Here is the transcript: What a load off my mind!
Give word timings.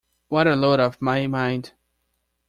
What 0.29 0.47
a 0.47 0.55
load 0.55 0.79
off 0.79 0.99
my 0.99 1.27
mind! 1.27 1.73